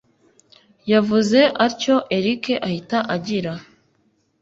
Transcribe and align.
yavuze 0.91 1.39
atyo 1.65 1.95
erick 2.17 2.43
ahita 2.67 2.97
agira 3.15 3.53